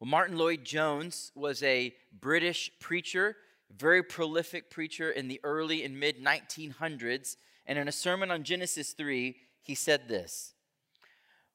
[0.00, 3.36] Well, Martyn Lloyd Jones was a British preacher,
[3.76, 7.36] very prolific preacher in the early and mid 1900s.
[7.66, 10.54] And in a sermon on Genesis 3, he said this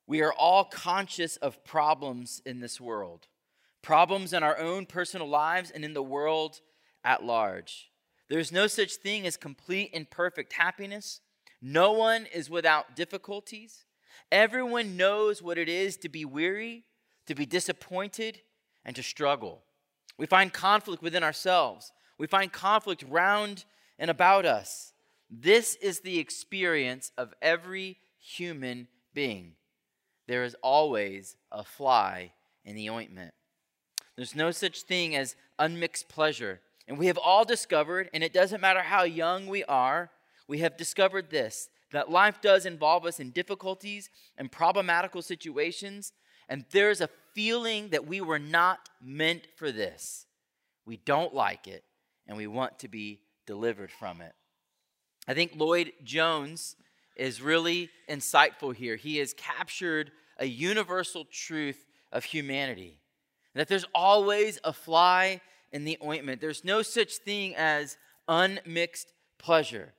[0.05, 3.25] We are all conscious of problems in this world,
[3.81, 6.61] problems in our own personal lives and in the world
[7.03, 7.89] at large.
[8.29, 11.19] There's no such thing as complete and perfect happiness.
[11.63, 13.85] No one is without difficulties.
[14.31, 16.83] Everyone knows what it is to be weary,
[17.27, 18.41] to be disappointed,
[18.85, 19.63] and to struggle.
[20.17, 21.91] We find conflict within ourselves.
[22.17, 23.65] We find conflict round
[23.99, 24.93] and about us.
[25.29, 29.53] This is the experience of every human being.
[30.27, 32.31] There is always a fly
[32.63, 33.33] in the ointment.
[34.15, 36.61] There's no such thing as unmixed pleasure.
[36.87, 40.11] And we have all discovered, and it doesn't matter how young we are,
[40.47, 46.11] we have discovered this that life does involve us in difficulties and problematical situations,
[46.49, 50.25] and there's a feeling that we were not meant for this.
[50.85, 51.83] We don't like it,
[52.27, 54.33] and we want to be delivered from it.
[55.27, 56.75] I think Lloyd Jones
[57.15, 58.95] is really insightful here.
[58.95, 62.99] He has captured a universal truth of humanity
[63.55, 66.41] that there's always a fly in the ointment.
[66.41, 69.93] There's no such thing as unmixed pleasure.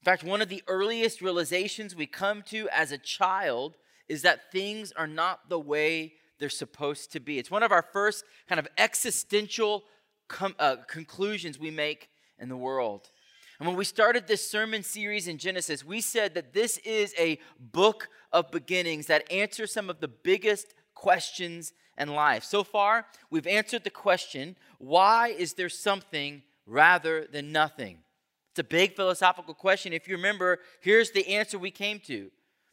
[0.00, 3.76] In fact, one of the earliest realizations we come to as a child
[4.08, 7.38] is that things are not the way they're supposed to be.
[7.38, 9.84] It's one of our first kind of existential
[10.26, 13.10] com- uh, conclusions we make in the world.
[13.60, 17.38] And when we started this sermon series in Genesis, we said that this is a
[17.60, 22.42] book of beginnings that answers some of the biggest questions in life.
[22.42, 27.98] So far, we've answered the question why is there something rather than nothing?
[28.50, 29.92] It's a big philosophical question.
[29.92, 32.32] If you remember, here's the answer we came to.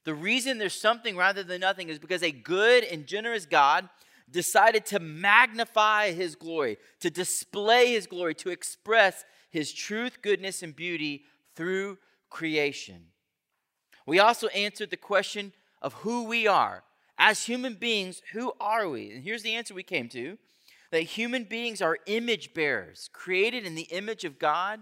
[0.09, 3.87] The reason there's something rather than nothing is because a good and generous God
[4.31, 10.75] decided to magnify his glory, to display his glory, to express his truth, goodness, and
[10.75, 11.99] beauty through
[12.31, 13.05] creation.
[14.07, 16.83] We also answered the question of who we are.
[17.19, 19.11] As human beings, who are we?
[19.11, 20.39] And here's the answer we came to
[20.89, 24.81] that human beings are image bearers, created in the image of God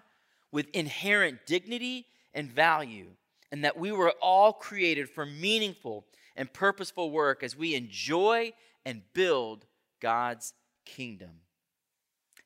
[0.53, 3.07] with inherent dignity and value,
[3.51, 8.53] and that we were all created for meaningful and purposeful work as we enjoy
[8.85, 9.65] and build
[10.01, 10.53] God's
[10.85, 11.41] kingdom.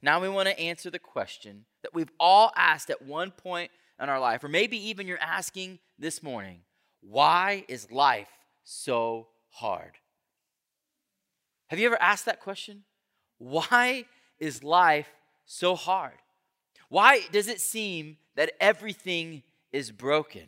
[0.01, 4.09] Now we want to answer the question that we've all asked at one point in
[4.09, 6.61] our life, or maybe even you're asking this morning
[7.01, 8.29] why is life
[8.63, 9.93] so hard?
[11.67, 12.83] Have you ever asked that question?
[13.37, 14.05] Why
[14.39, 15.07] is life
[15.45, 16.17] so hard?
[16.89, 20.47] Why does it seem that everything is broken?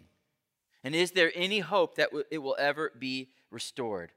[0.83, 4.11] And is there any hope that it will ever be restored?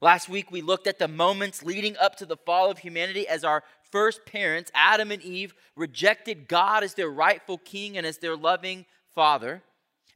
[0.00, 3.44] Last week, we looked at the moments leading up to the fall of humanity as
[3.44, 8.36] our first parents, Adam and Eve, rejected God as their rightful king and as their
[8.36, 9.62] loving father.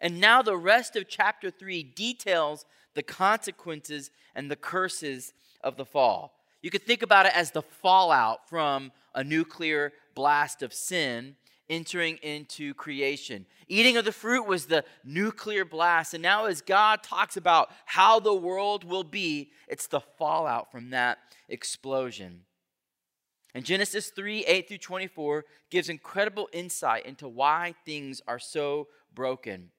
[0.00, 2.64] And now the rest of chapter 3 details
[2.94, 6.34] the consequences and the curses of the fall.
[6.62, 11.36] You could think about it as the fallout from a nuclear blast of sin
[11.70, 13.46] entering into creation.
[13.68, 16.14] Eating of the fruit was the nuclear blast.
[16.14, 20.90] And now, as God talks about how the world will be, it's the fallout from
[20.90, 21.18] that
[21.48, 22.44] explosion.
[23.54, 29.70] And Genesis 3 8 through 24 gives incredible insight into why things are so broken.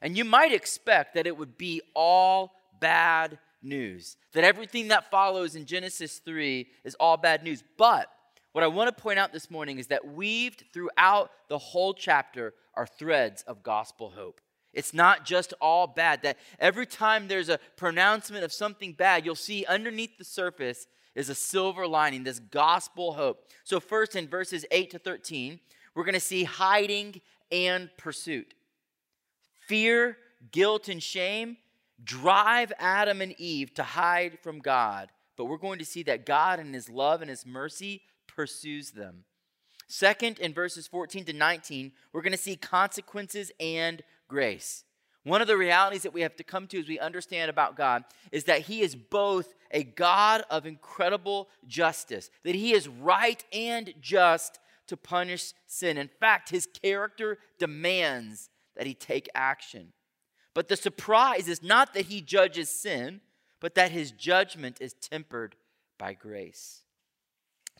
[0.00, 5.56] And you might expect that it would be all bad news, that everything that follows
[5.56, 7.64] in Genesis 3 is all bad news.
[7.78, 8.08] But
[8.54, 12.54] what I want to point out this morning is that weaved throughout the whole chapter
[12.74, 14.40] are threads of gospel hope.
[14.72, 19.34] It's not just all bad, that every time there's a pronouncement of something bad, you'll
[19.34, 23.44] see underneath the surface is a silver lining, this gospel hope.
[23.64, 25.58] So, first in verses 8 to 13,
[25.96, 28.54] we're going to see hiding and pursuit.
[29.66, 30.16] Fear,
[30.52, 31.56] guilt, and shame
[32.04, 36.60] drive Adam and Eve to hide from God, but we're going to see that God,
[36.60, 38.02] in His love and His mercy,
[38.34, 39.24] pursues them.
[39.86, 44.84] Second, in verses 14 to 19, we're going to see consequences and grace.
[45.24, 48.04] One of the realities that we have to come to as we understand about God
[48.30, 53.94] is that He is both a God of incredible justice, that He is right and
[54.00, 55.96] just to punish sin.
[55.96, 59.92] In fact, His character demands that He take action.
[60.52, 63.22] But the surprise is not that He judges sin,
[63.60, 65.56] but that His judgment is tempered
[65.98, 66.83] by grace.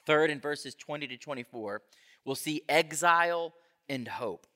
[0.07, 1.83] Third, in verses 20 to 24,
[2.25, 3.55] we'll see exile
[3.89, 4.47] and hope.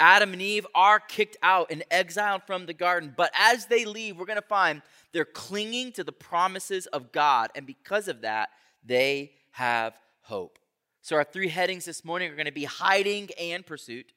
[0.00, 3.12] Adam and Eve are kicked out and exiled from the garden.
[3.16, 4.82] But as they leave, we're going to find
[5.12, 7.50] they're clinging to the promises of God.
[7.54, 8.50] And because of that,
[8.84, 10.58] they have hope.
[11.02, 14.12] So, our three headings this morning are going to be hiding and pursuit,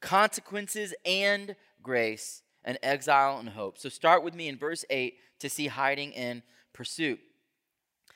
[0.00, 3.76] consequences and grace, and exile and hope.
[3.76, 6.42] So, start with me in verse 8 to see hiding and
[6.72, 7.18] pursuit.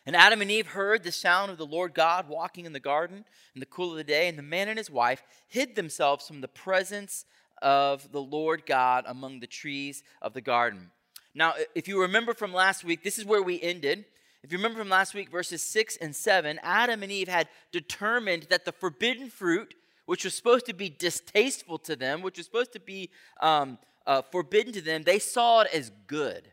[0.07, 3.25] And Adam and Eve heard the sound of the Lord God walking in the garden
[3.55, 6.41] in the cool of the day, and the man and his wife hid themselves from
[6.41, 7.25] the presence
[7.61, 10.93] of the Lord God among the trees of the garden.
[11.35, 14.05] Now, if you remember from last week, this is where we ended.
[14.45, 18.45] If you remember from last week, verses 6 and 7, Adam and Eve had determined
[18.45, 19.75] that the forbidden fruit,
[20.05, 23.11] which was supposed to be distasteful to them, which was supposed to be
[23.41, 23.77] um,
[24.07, 26.53] uh, forbidden to them, they saw it as good.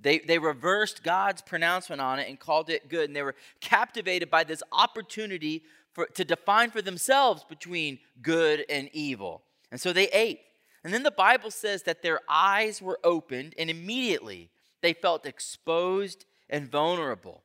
[0.00, 3.08] They, they reversed God's pronouncement on it and called it good.
[3.08, 8.88] And they were captivated by this opportunity for, to define for themselves between good and
[8.92, 9.42] evil.
[9.70, 10.40] And so they ate.
[10.84, 14.50] And then the Bible says that their eyes were opened, and immediately
[14.80, 17.42] they felt exposed and vulnerable.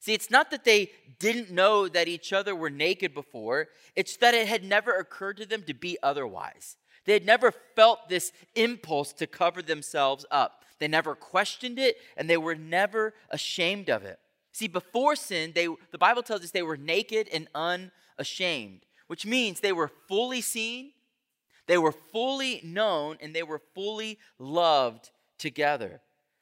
[0.00, 0.90] See, it's not that they
[1.20, 5.46] didn't know that each other were naked before, it's that it had never occurred to
[5.46, 6.76] them to be otherwise.
[7.04, 10.61] They had never felt this impulse to cover themselves up.
[10.82, 14.18] They never questioned it, and they were never ashamed of it.
[14.50, 19.60] See, before sin, they, the Bible tells us they were naked and unashamed, which means
[19.60, 20.90] they were fully seen,
[21.68, 26.00] they were fully known, and they were fully loved together.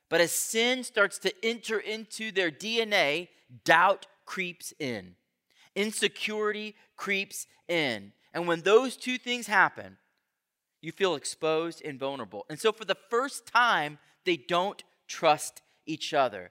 [0.09, 3.29] But as sin starts to enter into their DNA,
[3.67, 5.17] doubt creeps in,
[5.77, 8.13] insecurity creeps in.
[8.33, 9.99] And when those two things happen,
[10.81, 12.47] you feel exposed and vulnerable.
[12.49, 16.51] And so, for the first time, they don't trust each other.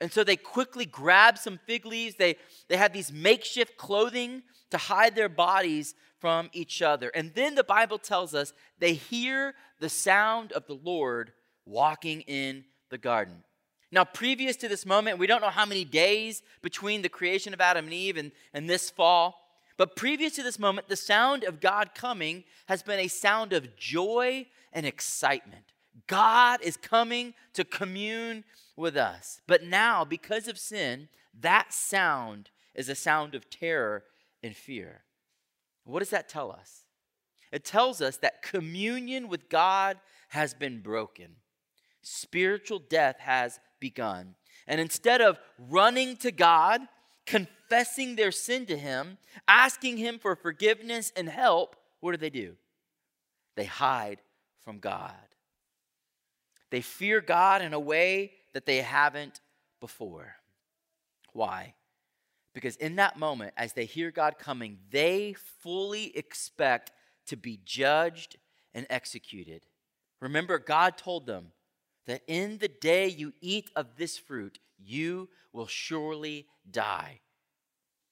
[0.00, 2.14] And so they quickly grab some fig leaves.
[2.16, 2.36] They,
[2.68, 7.08] they have these makeshift clothing to hide their bodies from each other.
[7.14, 11.32] And then the Bible tells us they hear the sound of the Lord
[11.64, 13.42] walking in the garden.
[13.90, 17.60] Now, previous to this moment, we don't know how many days between the creation of
[17.60, 19.36] Adam and Eve and, and this fall,
[19.78, 23.76] but previous to this moment, the sound of God coming has been a sound of
[23.76, 25.72] joy and excitement.
[26.08, 28.42] God is coming to commune
[28.76, 29.40] with us.
[29.46, 31.08] But now, because of sin,
[31.40, 34.02] that sound is a sound of terror
[34.42, 35.02] and fear.
[35.84, 36.84] What does that tell us?
[37.52, 41.36] It tells us that communion with God has been broken,
[42.02, 44.34] spiritual death has begun.
[44.66, 46.82] And instead of running to God,
[47.24, 52.56] confessing their sin to Him, asking Him for forgiveness and help, what do they do?
[53.56, 54.20] They hide
[54.60, 55.14] from God.
[56.70, 59.40] They fear God in a way that they haven't
[59.80, 60.36] before.
[61.32, 61.74] Why?
[62.54, 66.92] Because in that moment, as they hear God coming, they fully expect
[67.26, 68.36] to be judged
[68.74, 69.66] and executed.
[70.20, 71.52] Remember, God told them
[72.06, 77.20] that in the day you eat of this fruit, you will surely die.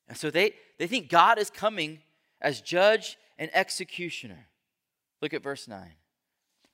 [0.08, 2.00] And so they, they think God is coming
[2.40, 4.46] as judge and executioner.
[5.20, 5.90] Look at verse 9.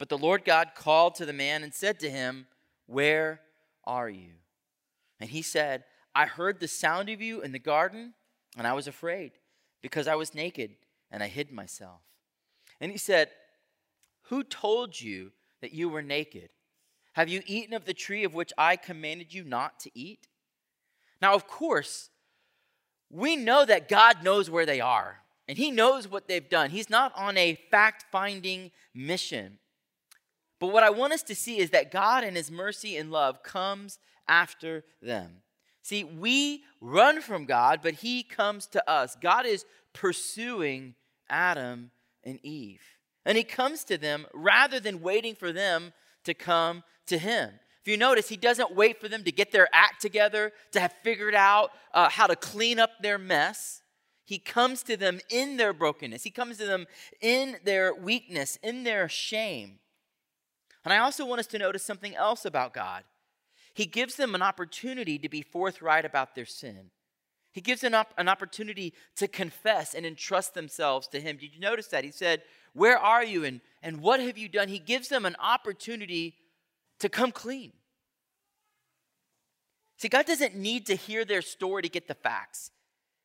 [0.02, 2.48] But the Lord God called to the man and said to him,
[2.86, 3.40] Where
[3.84, 4.32] are you?
[5.20, 8.14] And he said, I heard the sound of you in the garden,
[8.58, 9.30] and I was afraid,
[9.80, 10.72] because I was naked,
[11.12, 12.00] and I hid myself.
[12.80, 13.28] And he said,
[14.22, 16.48] Who told you that you were naked?
[17.12, 20.26] Have you eaten of the tree of which I commanded you not to eat?
[21.20, 22.10] Now, of course,
[23.08, 26.70] we know that God knows where they are, and He knows what they've done.
[26.70, 29.60] He's not on a fact finding mission.
[30.62, 33.42] But what I want us to see is that God in his mercy and love
[33.42, 35.38] comes after them.
[35.82, 39.16] See, we run from God, but he comes to us.
[39.20, 40.94] God is pursuing
[41.28, 41.90] Adam
[42.22, 42.80] and Eve.
[43.26, 45.92] And he comes to them rather than waiting for them
[46.22, 47.50] to come to him.
[47.80, 50.94] If you notice, he doesn't wait for them to get their act together, to have
[51.02, 53.82] figured out uh, how to clean up their mess.
[54.24, 56.86] He comes to them in their brokenness, he comes to them
[57.20, 59.80] in their weakness, in their shame.
[60.84, 63.04] And I also want us to notice something else about God.
[63.74, 66.90] He gives them an opportunity to be forthright about their sin.
[67.52, 71.36] He gives them an opportunity to confess and entrust themselves to Him.
[71.36, 72.04] Did you notice that?
[72.04, 74.68] He said, Where are you and, and what have you done?
[74.68, 76.36] He gives them an opportunity
[76.98, 77.72] to come clean.
[79.98, 82.70] See, God doesn't need to hear their story to get the facts.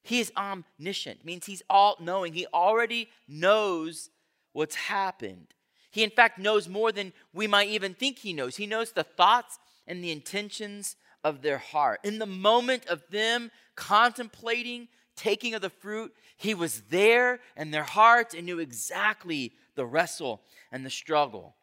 [0.04, 2.34] He is omniscient, means He's all knowing.
[2.34, 4.10] He already knows
[4.52, 5.54] what's happened.
[5.90, 8.58] He, in fact, knows more than we might even think he knows.
[8.58, 12.02] He knows the thoughts and the intentions of their heart.
[12.04, 17.84] In the moment of them contemplating taking of the fruit, he was there in their
[17.84, 20.42] hearts and knew exactly the wrestle
[20.72, 21.56] and the struggle.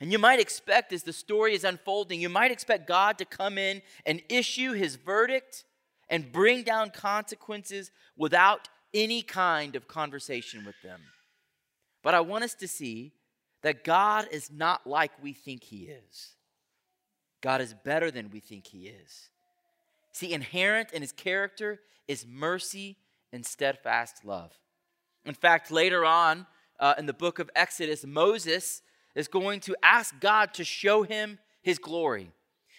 [0.00, 3.58] And you might expect, as the story is unfolding, you might expect God to come
[3.58, 5.64] in and issue his verdict
[6.08, 11.00] and bring down consequences without any kind of conversation with them.
[12.02, 13.12] But I want us to see
[13.62, 16.34] that God is not like we think He is.
[17.40, 19.30] God is better than we think He is.
[20.12, 22.96] See, inherent in His character is mercy
[23.32, 24.52] and steadfast love.
[25.24, 26.46] In fact, later on
[26.80, 28.82] uh, in the book of Exodus, Moses
[29.14, 32.30] is going to ask God to show him His glory.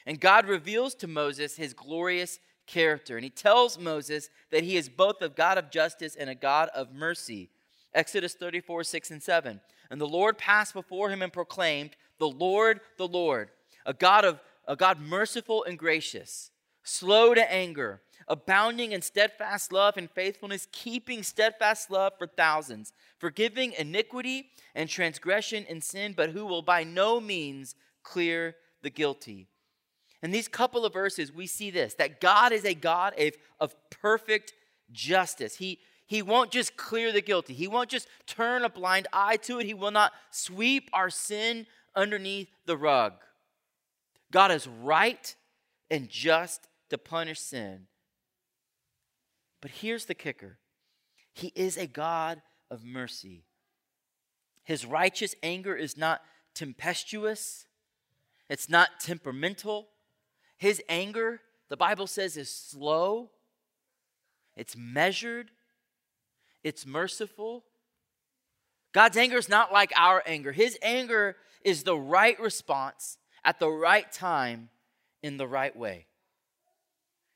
[0.05, 3.17] And God reveals to Moses His glorious character.
[3.17, 6.69] And He tells Moses that He is both a God of justice and a God
[6.73, 7.49] of mercy.
[7.93, 9.61] Exodus 34, 6 and 7.
[9.89, 13.49] And the Lord passed before him and proclaimed, The Lord, the Lord,
[13.85, 16.51] a God of a God merciful and gracious,
[16.83, 23.73] slow to anger, abounding in steadfast love and faithfulness, keeping steadfast love for thousands, forgiving
[23.73, 29.47] iniquity and transgression and sin, but who will by no means clear the guilty.
[30.21, 33.75] In these couple of verses, we see this that God is a God of, of
[33.89, 34.53] perfect
[34.91, 35.55] justice.
[35.55, 35.79] He,
[36.09, 39.67] he won't just clear the guilty, He won't just turn a blind eye to it,
[39.67, 43.13] He will not sweep our sin underneath the rug.
[44.31, 45.35] God is right
[45.91, 47.85] and just to punish sin.
[49.61, 50.57] But here's the kicker
[51.31, 53.43] He is a God of mercy.
[54.63, 56.23] His righteous anger is not
[56.55, 57.67] tempestuous,
[58.49, 59.89] it's not temperamental.
[60.57, 61.39] His anger,
[61.69, 63.29] the Bible says, is slow,
[64.57, 65.51] it's measured,
[66.63, 67.65] it's merciful.
[68.91, 70.51] God's anger is not like our anger.
[70.51, 74.69] His anger is the right response at the right time
[75.21, 76.07] in the right way.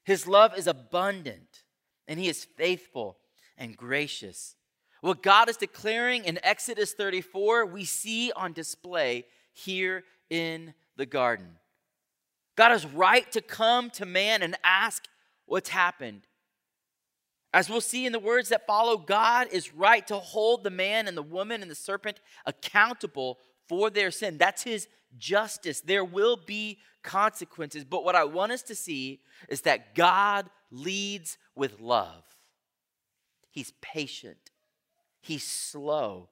[0.04, 1.64] His love is abundant
[2.08, 3.18] and he is faithful
[3.58, 4.56] and gracious.
[5.02, 11.58] What God is declaring in Exodus 34, we see on display here in the garden.
[12.56, 15.04] God is right to come to man and ask
[15.46, 16.22] what's happened.
[17.54, 21.08] As we'll see in the words that follow, God is right to hold the man
[21.08, 24.40] and the woman and the serpent accountable for their sin.
[24.40, 25.80] That's his justice.
[25.80, 27.84] There will be consequences.
[27.84, 32.24] But what I want us to see is that God leads with love.
[33.52, 34.50] He's patient,
[35.22, 36.30] He's slow.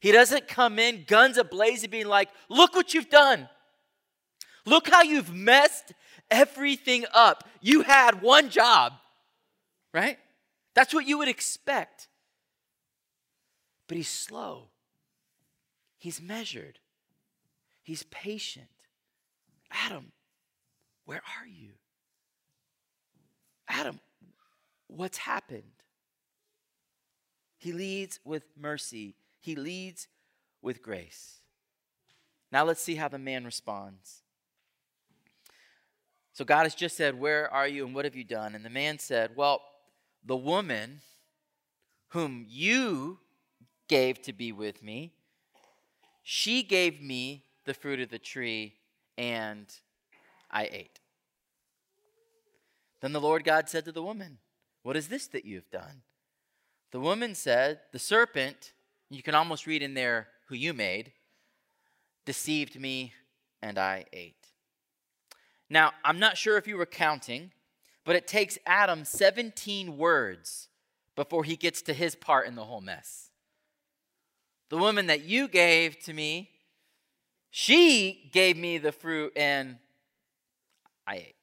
[0.00, 3.46] He doesn't come in guns ablaze and being like, look what you've done.
[4.64, 5.92] Look how you've messed
[6.30, 7.46] everything up.
[7.60, 8.94] You had one job,
[9.92, 10.16] right?
[10.74, 12.08] That's what you would expect.
[13.88, 14.68] But he's slow,
[15.98, 16.78] he's measured,
[17.82, 18.68] he's patient.
[19.70, 20.12] Adam,
[21.04, 21.70] where are you?
[23.68, 24.00] Adam,
[24.86, 25.62] what's happened?
[27.56, 30.08] He leads with mercy, he leads
[30.60, 31.40] with grace.
[32.50, 34.22] Now let's see how the man responds.
[36.34, 38.54] So God has just said, Where are you and what have you done?
[38.54, 39.60] And the man said, Well,
[40.24, 41.00] the woman
[42.08, 43.18] whom you
[43.88, 45.12] gave to be with me,
[46.22, 48.74] she gave me the fruit of the tree
[49.18, 49.66] and
[50.50, 51.00] I ate.
[53.00, 54.38] Then the Lord God said to the woman,
[54.82, 56.02] What is this that you have done?
[56.92, 58.72] The woman said, The serpent,
[59.10, 61.12] you can almost read in there who you made,
[62.24, 63.12] deceived me
[63.60, 64.46] and I ate.
[65.68, 67.50] Now, I'm not sure if you were counting,
[68.04, 70.68] but it takes Adam 17 words
[71.14, 73.30] before he gets to his part in the whole mess.
[74.70, 76.50] The woman that you gave to me,
[77.50, 79.76] she gave me the fruit and
[81.06, 81.34] I ate.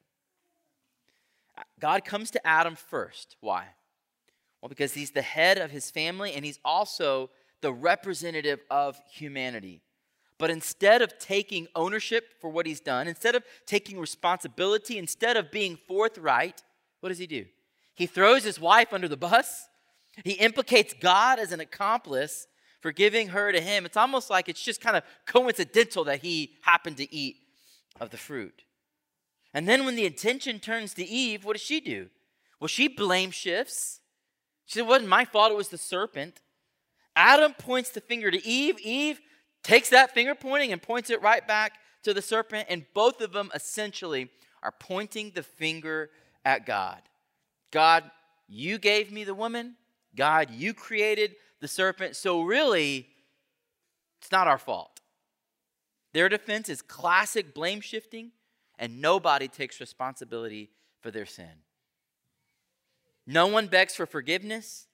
[1.80, 3.36] God comes to Adam first.
[3.42, 3.66] Why?
[4.62, 7.30] Well, because he's the head of his family and he's also
[7.62, 9.82] the representative of humanity.
[10.40, 15.52] But instead of taking ownership for what he's done, instead of taking responsibility, instead of
[15.52, 16.64] being forthright,
[17.02, 17.46] what does he do?
[17.94, 19.68] He throws his wife under the bus.
[20.24, 22.48] He implicates God as an accomplice
[22.82, 23.86] for giving her to him.
[23.86, 27.36] It's almost like it's just kind of coincidental that he happened to eat
[28.00, 28.64] of the fruit.
[29.54, 32.08] And then when the attention turns to Eve, what does she do?
[32.62, 34.00] Well, she blame shifts.
[34.66, 36.40] She said, It wasn't my fault, it was the serpent.
[37.16, 38.80] Adam points the finger to Eve.
[38.82, 39.20] Eve
[39.64, 41.74] takes that finger pointing and points it right back
[42.04, 44.30] to the serpent, and both of them essentially
[44.64, 46.10] are pointing the finger
[46.46, 47.02] at God.
[47.72, 48.10] God,
[48.48, 49.76] you gave me the woman.
[50.16, 52.16] God, you created the serpent.
[52.16, 53.08] So, really,
[54.22, 55.00] it's not our fault.
[56.14, 58.32] Their defense is classic blame shifting,
[58.78, 61.64] and nobody takes responsibility for their sin.
[63.28, 64.88] No one begs for forgiveness.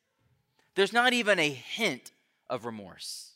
[0.76, 2.12] There's not even a hint
[2.50, 3.35] of remorse.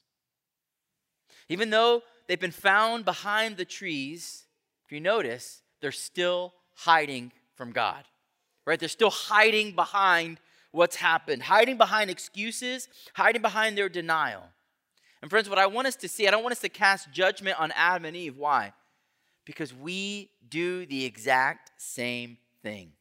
[1.49, 4.45] Even though they've been found behind the trees,
[4.85, 8.05] if you notice, they're still hiding from God.
[8.65, 8.79] right?
[8.79, 10.39] They're still hiding behind
[10.71, 14.43] what's happened, hiding behind excuses, hiding behind their denial.
[15.21, 17.59] And friends, what I want us to see, I don't want us to cast judgment
[17.59, 18.37] on Adam and Eve.
[18.37, 18.73] Why?
[19.43, 22.91] Because we do the exact same thing.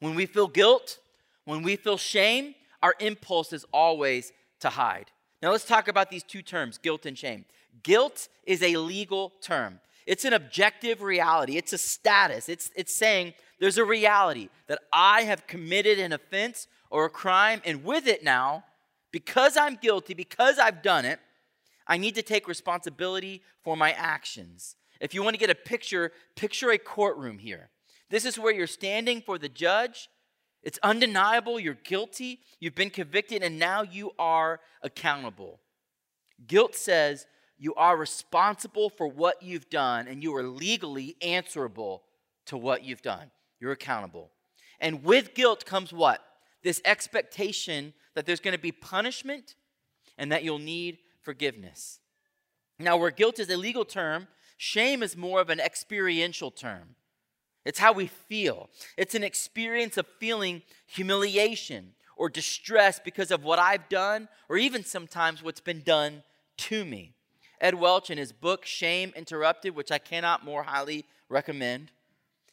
[0.00, 0.98] When we feel guilt,
[1.44, 5.10] when we feel shame, our impulse is always to hide.
[5.42, 7.44] Now let's talk about these two terms, guilt and shame.
[7.82, 9.80] Guilt is a legal term.
[10.06, 11.56] It's an objective reality.
[11.56, 12.48] It's a status.
[12.48, 17.62] It's, it's saying there's a reality that I have committed an offense or a crime,
[17.64, 18.64] and with it now,
[19.12, 21.20] because I'm guilty, because I've done it,
[21.86, 24.76] I need to take responsibility for my actions.
[25.00, 27.70] If you want to get a picture, picture a courtroom here.
[28.10, 30.08] This is where you're standing for the judge.
[30.62, 35.60] It's undeniable, you're guilty, you've been convicted, and now you are accountable.
[36.46, 37.26] Guilt says
[37.60, 42.02] you are responsible for what you've done, and you are legally answerable
[42.46, 43.30] to what you've done.
[43.60, 44.30] You're accountable.
[44.80, 46.24] And with guilt comes what?
[46.62, 49.56] This expectation that there's going to be punishment
[50.16, 52.00] and that you'll need forgiveness.
[52.78, 56.96] Now, where guilt is a legal term, shame is more of an experiential term.
[57.66, 58.70] It's how we feel.
[58.96, 64.82] It's an experience of feeling humiliation or distress because of what I've done, or even
[64.82, 66.22] sometimes what's been done
[66.56, 67.14] to me.
[67.60, 71.90] Ed Welch, in his book Shame Interrupted, which I cannot more highly recommend,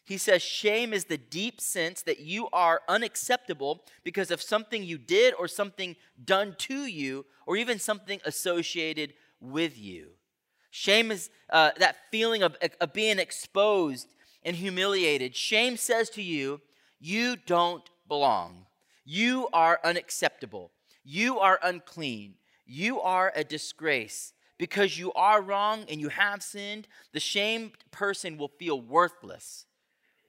[0.07, 4.97] he says shame is the deep sense that you are unacceptable because of something you
[4.97, 10.11] did or something done to you or even something associated with you.
[10.71, 14.07] Shame is uh, that feeling of, of being exposed
[14.43, 15.35] and humiliated.
[15.35, 16.61] Shame says to you,
[17.01, 18.65] you don't belong.
[19.03, 20.71] You are unacceptable.
[21.03, 22.35] You are unclean.
[22.65, 24.31] You are a disgrace.
[24.57, 29.67] Because you are wrong and you have sinned, the shamed person will feel worthless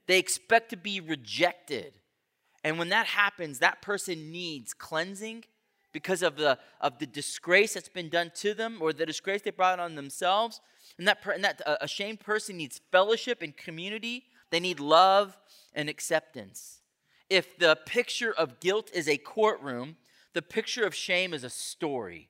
[0.09, 1.93] they expect to be rejected.
[2.63, 5.45] And when that happens, that person needs cleansing
[5.93, 9.51] because of the, of the disgrace that's been done to them or the disgrace they
[9.51, 10.61] brought on themselves.
[10.97, 14.23] And that, and that uh, ashamed person needs fellowship and community.
[14.49, 15.37] They need love
[15.75, 16.81] and acceptance.
[17.29, 19.95] If the picture of guilt is a courtroom,
[20.33, 22.29] the picture of shame is a story,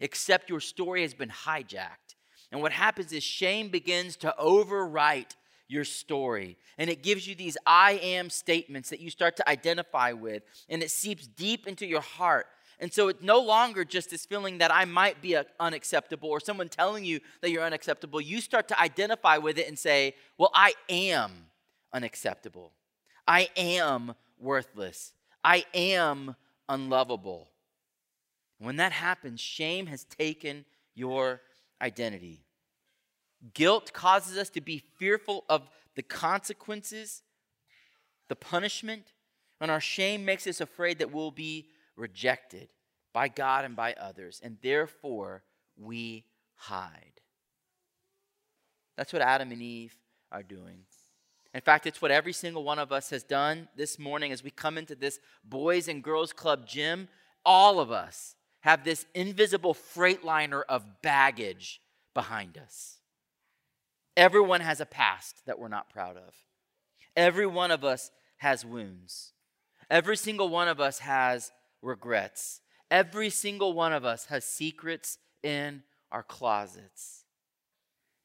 [0.00, 2.14] except your story has been hijacked.
[2.52, 5.36] And what happens is shame begins to overwrite
[5.68, 6.56] your story.
[6.78, 10.82] And it gives you these I am statements that you start to identify with, and
[10.82, 12.46] it seeps deep into your heart.
[12.78, 16.68] And so it's no longer just this feeling that I might be unacceptable or someone
[16.68, 18.20] telling you that you're unacceptable.
[18.20, 21.32] You start to identify with it and say, Well, I am
[21.92, 22.72] unacceptable.
[23.26, 25.14] I am worthless.
[25.42, 26.36] I am
[26.68, 27.48] unlovable.
[28.58, 30.64] When that happens, shame has taken
[30.94, 31.42] your
[31.80, 32.44] identity.
[33.54, 37.22] Guilt causes us to be fearful of the consequences,
[38.28, 39.12] the punishment,
[39.60, 42.68] and our shame makes us afraid that we'll be rejected
[43.12, 45.42] by God and by others, and therefore
[45.76, 47.20] we hide.
[48.96, 49.96] That's what Adam and Eve
[50.32, 50.80] are doing.
[51.54, 54.50] In fact, it's what every single one of us has done this morning as we
[54.50, 57.08] come into this Boys and Girls Club gym.
[57.44, 58.35] All of us
[58.66, 61.80] have this invisible freight liner of baggage
[62.14, 62.98] behind us.
[64.16, 66.34] Everyone has a past that we're not proud of.
[67.14, 69.34] Every one of us has wounds.
[69.88, 72.60] Every single one of us has regrets.
[72.90, 77.22] Every single one of us has secrets in our closets.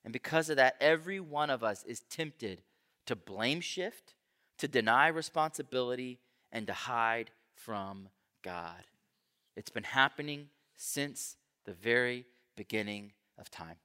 [0.03, 2.63] And because of that, every one of us is tempted
[3.05, 4.15] to blame shift,
[4.57, 6.17] to deny responsibility,
[6.51, 8.09] and to hide from
[8.41, 8.87] God.
[9.55, 11.35] It's been happening since
[11.65, 13.77] the very beginning of time.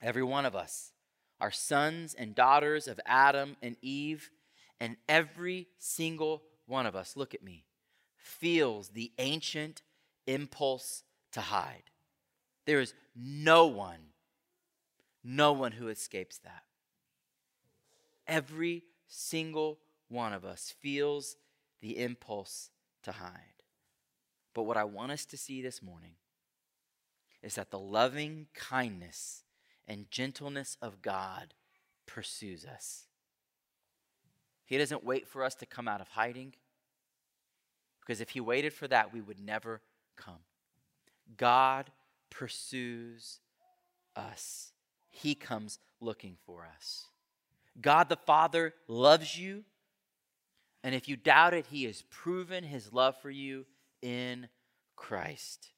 [0.00, 0.92] Every one of us
[1.40, 4.30] are sons and daughters of Adam and Eve,
[4.78, 7.64] and every single one of us, look at me,
[8.16, 9.82] feels the ancient
[10.26, 11.02] impulse
[11.32, 11.90] to hide.
[12.66, 14.12] There is no one,
[15.24, 16.62] no one who escapes that.
[18.26, 19.78] Every single
[20.08, 21.36] one of us feels
[21.80, 22.70] the impulse
[23.02, 23.59] to hide.
[24.54, 26.12] But what I want us to see this morning
[27.42, 29.44] is that the loving kindness
[29.86, 31.54] and gentleness of God
[32.06, 33.04] pursues us.
[34.66, 36.54] He doesn't wait for us to come out of hiding,
[38.00, 39.80] because if He waited for that, we would never
[40.16, 40.44] come.
[41.36, 41.90] God
[42.28, 43.40] pursues
[44.14, 44.72] us,
[45.08, 47.06] He comes looking for us.
[47.80, 49.64] God the Father loves you,
[50.82, 53.66] and if you doubt it, He has proven His love for you
[54.02, 54.48] in
[54.96, 55.68] Christ.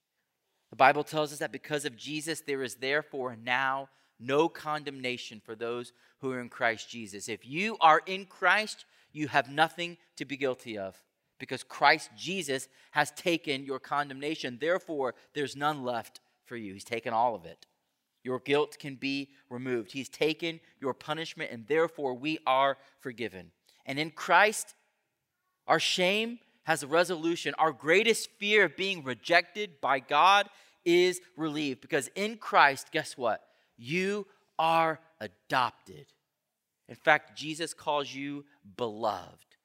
[0.70, 5.54] The Bible tells us that because of Jesus, there is therefore now no condemnation for
[5.54, 7.28] those who are in Christ Jesus.
[7.28, 10.96] If you are in Christ, you have nothing to be guilty of
[11.38, 14.58] because Christ Jesus has taken your condemnation.
[14.60, 16.74] Therefore, there's none left for you.
[16.74, 17.66] He's taken all of it.
[18.22, 19.92] Your guilt can be removed.
[19.92, 23.50] He's taken your punishment, and therefore we are forgiven.
[23.84, 24.74] And in Christ,
[25.66, 27.54] our shame has a resolution.
[27.58, 30.48] Our greatest fear of being rejected by God
[30.84, 33.42] is relieved because in Christ, guess what?
[33.76, 34.26] You
[34.58, 36.06] are adopted.
[36.88, 38.44] In fact, Jesus calls you
[38.76, 39.56] beloved.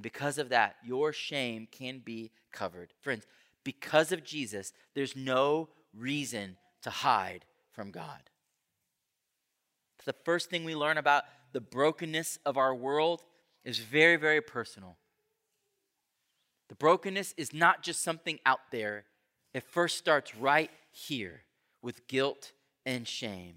[0.00, 2.92] Because of that, your shame can be covered.
[3.00, 3.26] Friends,
[3.64, 8.30] because of Jesus, there's no reason to hide from God.
[10.04, 13.22] The first thing we learn about the brokenness of our world
[13.64, 14.96] is very, very personal.
[16.68, 19.04] The brokenness is not just something out there,
[19.54, 21.42] it first starts right here
[21.80, 22.52] with guilt
[22.84, 23.56] and shame.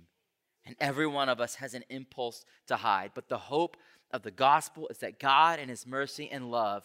[0.65, 3.11] And every one of us has an impulse to hide.
[3.15, 3.77] But the hope
[4.11, 6.83] of the gospel is that God, in His mercy and love,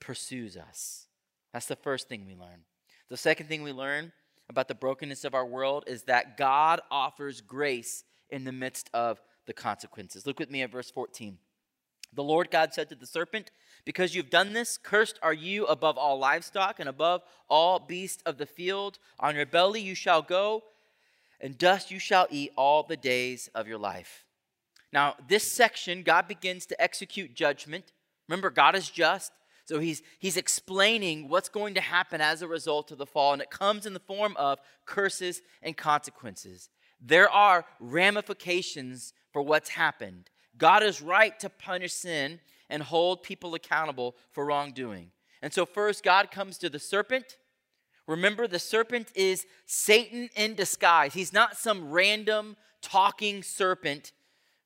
[0.00, 1.06] pursues us.
[1.52, 2.64] That's the first thing we learn.
[3.08, 4.12] The second thing we learn
[4.48, 9.20] about the brokenness of our world is that God offers grace in the midst of
[9.46, 10.26] the consequences.
[10.26, 11.38] Look with me at verse 14.
[12.14, 13.50] The Lord God said to the serpent,
[13.84, 18.38] Because you've done this, cursed are you above all livestock and above all beasts of
[18.38, 18.98] the field.
[19.18, 20.62] On your belly you shall go,
[21.40, 24.24] and dust you shall eat all the days of your life.
[24.92, 27.92] Now, this section, God begins to execute judgment.
[28.28, 29.32] Remember, God is just.
[29.64, 33.42] So he's, he's explaining what's going to happen as a result of the fall, and
[33.42, 36.68] it comes in the form of curses and consequences.
[37.00, 40.30] There are ramifications for what's happened.
[40.58, 42.40] God is right to punish sin
[42.72, 45.12] and hold people accountable for wrongdoing.
[45.40, 47.36] And so, first, God comes to the serpent.
[48.08, 51.14] Remember, the serpent is Satan in disguise.
[51.14, 54.12] He's not some random talking serpent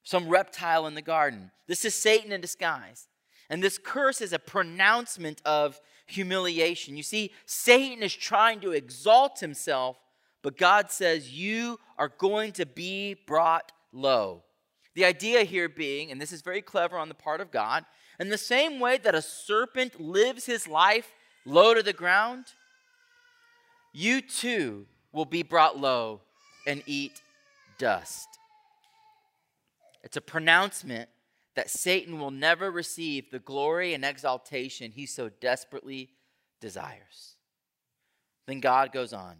[0.06, 1.50] some reptile in the garden.
[1.66, 3.08] This is Satan in disguise.
[3.50, 6.96] And this curse is a pronouncement of humiliation.
[6.96, 9.98] You see, Satan is trying to exalt himself,
[10.42, 14.44] but God says, You are going to be brought low.
[14.96, 17.84] The idea here being, and this is very clever on the part of God,
[18.18, 21.12] in the same way that a serpent lives his life
[21.44, 22.46] low to the ground,
[23.92, 26.22] you too will be brought low
[26.66, 27.20] and eat
[27.76, 28.26] dust.
[30.02, 31.10] It's a pronouncement
[31.56, 36.08] that Satan will never receive the glory and exaltation he so desperately
[36.58, 37.36] desires.
[38.46, 39.36] Then God goes on.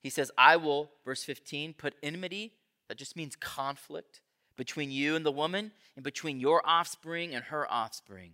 [0.00, 2.52] He says, I will, verse 15, put enmity,
[2.88, 4.20] that just means conflict,
[4.60, 8.32] between you and the woman, and between your offspring and her offspring.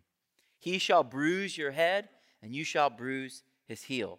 [0.59, 2.09] He shall bruise your head,
[2.43, 4.19] and you shall bruise his heel.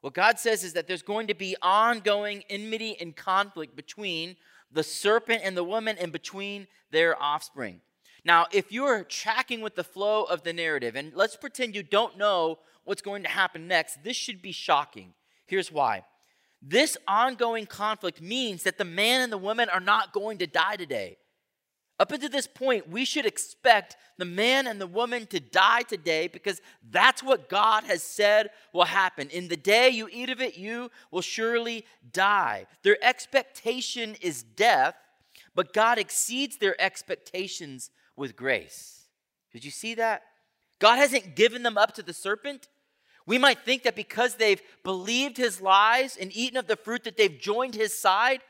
[0.00, 4.36] What God says is that there's going to be ongoing enmity and conflict between
[4.70, 7.80] the serpent and the woman and between their offspring.
[8.24, 12.16] Now, if you're tracking with the flow of the narrative, and let's pretend you don't
[12.16, 15.14] know what's going to happen next, this should be shocking.
[15.46, 16.04] Here's why.
[16.62, 20.76] This ongoing conflict means that the man and the woman are not going to die
[20.76, 21.16] today.
[22.00, 26.28] Up until this point, we should expect the man and the woman to die today
[26.28, 29.28] because that's what God has said will happen.
[29.28, 32.64] In the day you eat of it, you will surely die.
[32.84, 34.94] Their expectation is death,
[35.54, 39.04] but God exceeds their expectations with grace.
[39.52, 40.22] Did you see that?
[40.78, 42.68] God hasn't given them up to the serpent.
[43.26, 47.18] We might think that because they've believed his lies and eaten of the fruit that
[47.18, 48.40] they've joined his side,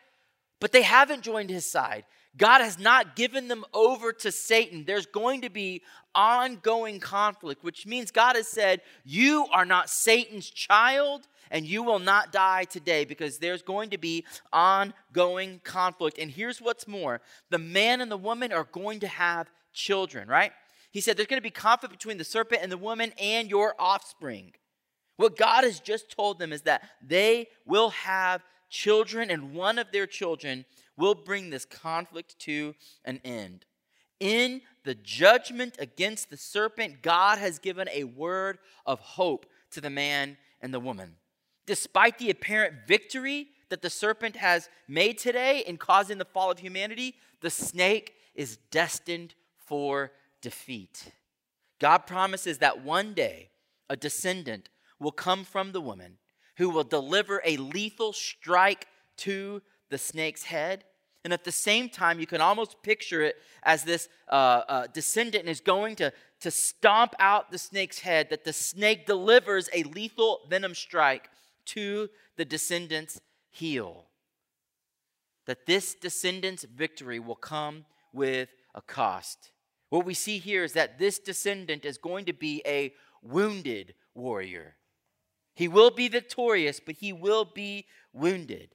[0.61, 2.05] but they haven't joined his side.
[2.37, 4.85] God has not given them over to Satan.
[4.85, 5.83] There's going to be
[6.15, 11.99] ongoing conflict, which means God has said, You are not Satan's child, and you will
[11.99, 16.19] not die today because there's going to be ongoing conflict.
[16.19, 20.53] And here's what's more the man and the woman are going to have children, right?
[20.93, 23.75] He said, There's going to be conflict between the serpent and the woman and your
[23.79, 24.53] offspring.
[25.17, 29.91] What God has just told them is that they will have children, and one of
[29.93, 30.65] their children
[31.01, 33.65] will bring this conflict to an end.
[34.21, 39.91] In the judgment against the serpent, God has given a word of hope to the
[39.91, 41.17] man and the woman.
[41.67, 46.59] Despite the apparent victory that the serpent has made today in causing the fall of
[46.59, 51.13] humanity, the snake is destined for defeat.
[51.79, 53.51] God promises that one day
[53.89, 56.19] a descendant will come from the woman
[56.57, 58.87] who will deliver a lethal strike
[59.17, 60.85] to the snake's head.
[61.25, 65.49] And at the same time, you can almost picture it as this uh, uh, descendant
[65.49, 70.41] is going to, to stomp out the snake's head, that the snake delivers a lethal
[70.49, 71.29] venom strike
[71.67, 74.07] to the descendant's heel.
[75.47, 79.51] That this descendant's victory will come with a cost.
[79.91, 84.77] What we see here is that this descendant is going to be a wounded warrior.
[85.55, 88.71] He will be victorious, but he will be wounded.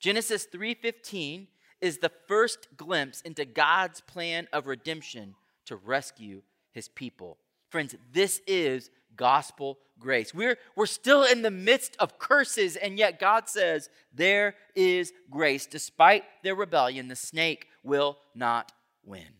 [0.00, 1.48] Genesis 3:15
[1.80, 5.34] is the first glimpse into God's plan of redemption
[5.66, 7.38] to rescue his people.
[7.70, 10.32] Friends, this is gospel grace.
[10.32, 15.66] We're, we're still in the midst of curses, and yet God says there is grace.
[15.66, 18.72] Despite their rebellion, the snake will not
[19.04, 19.38] win.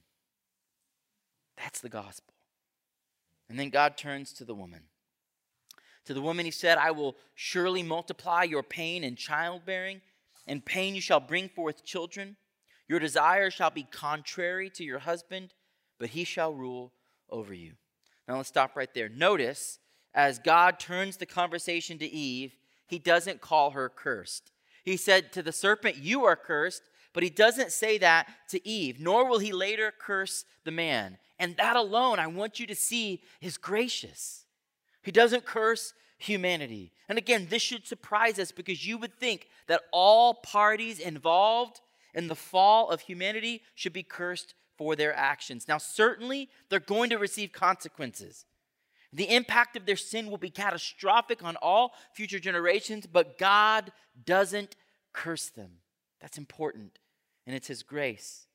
[1.56, 2.34] That's the gospel.
[3.48, 4.82] And then God turns to the woman.
[6.04, 10.00] To the woman, he said, I will surely multiply your pain in childbearing.
[10.48, 12.36] In pain you shall bring forth children.
[12.88, 15.52] Your desire shall be contrary to your husband,
[16.00, 16.94] but he shall rule
[17.28, 17.74] over you.
[18.26, 19.10] Now let's stop right there.
[19.10, 19.78] Notice,
[20.14, 22.56] as God turns the conversation to Eve,
[22.86, 24.50] he doesn't call her cursed.
[24.84, 26.82] He said to the serpent, You are cursed,
[27.12, 31.18] but he doesn't say that to Eve, nor will he later curse the man.
[31.38, 34.46] And that alone, I want you to see, is gracious.
[35.02, 36.92] He doesn't curse humanity.
[37.08, 41.80] And again, this should surprise us because you would think that all parties involved
[42.14, 45.66] in the fall of humanity should be cursed for their actions.
[45.66, 48.44] Now, certainly, they're going to receive consequences.
[49.12, 53.92] The impact of their sin will be catastrophic on all future generations, but God
[54.24, 54.76] doesn't
[55.12, 55.78] curse them.
[56.20, 56.98] That's important,
[57.46, 58.46] and it's His grace.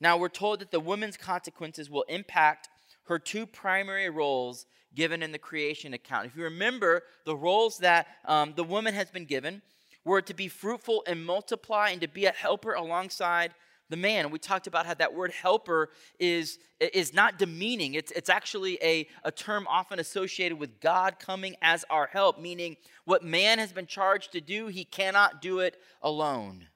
[0.00, 2.68] Now, we're told that the woman's consequences will impact
[3.04, 6.26] her two primary roles given in the creation account.
[6.26, 9.62] If you remember, the roles that um, the woman has been given
[10.04, 13.54] were to be fruitful and multiply and to be a helper alongside
[13.90, 14.30] the man.
[14.30, 17.94] We talked about how that word helper is, is not demeaning.
[17.94, 22.76] It's, it's actually a, a term often associated with God coming as our help, meaning
[23.04, 26.68] what man has been charged to do, he cannot do it alone.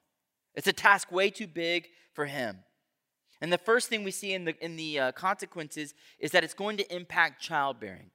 [0.53, 2.59] It's a task way too big for him.
[3.41, 6.53] And the first thing we see in the, in the uh, consequences is that it's
[6.53, 8.11] going to impact childbearing.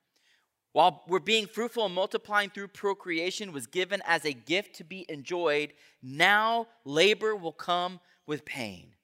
[0.73, 5.05] While we're being fruitful and multiplying through procreation was given as a gift to be
[5.09, 8.95] enjoyed, now labor will come with pain.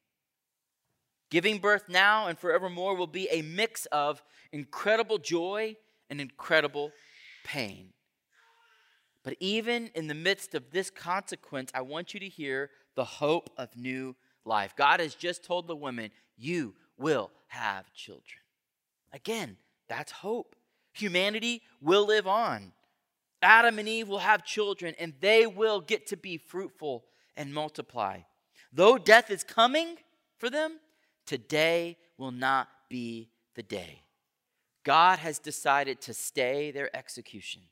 [1.28, 5.76] Giving birth now and forevermore will be a mix of incredible joy
[6.08, 6.92] and incredible
[7.44, 7.88] pain.
[9.24, 13.50] But even in the midst of this consequence, I want you to hear the hope
[13.58, 14.14] of new
[14.46, 14.74] life.
[14.76, 18.40] God has just told the woman, You will have children.
[19.12, 19.56] Again,
[19.88, 20.56] that's hope.
[20.92, 22.72] Humanity will live on.
[23.42, 27.04] Adam and Eve will have children, and they will get to be fruitful
[27.36, 28.20] and multiply.
[28.72, 29.96] Though death is coming
[30.38, 30.80] for them,
[31.26, 34.02] today will not be the day.
[34.84, 37.62] God has decided to stay their execution.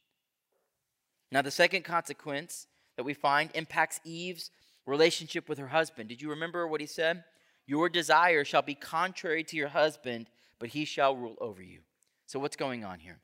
[1.30, 4.50] Now, the second consequence that we find impacts Eve's
[4.86, 6.08] relationship with her husband.
[6.08, 7.24] Did you remember what he said?
[7.66, 11.80] Your desire shall be contrary to your husband, but he shall rule over you.
[12.26, 13.20] So, what's going on here?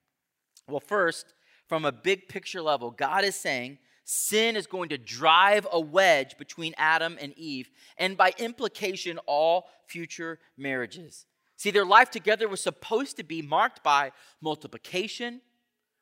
[0.69, 1.35] Well, first,
[1.69, 6.37] from a big picture level, God is saying sin is going to drive a wedge
[6.39, 11.27] between Adam and Eve, and by implication, all future marriages.
[11.57, 15.43] See, their life together was supposed to be marked by multiplication,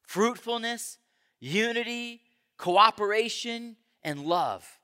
[0.07, 0.99] fruitfulness,
[1.41, 2.21] unity,
[2.57, 4.78] cooperation, and love.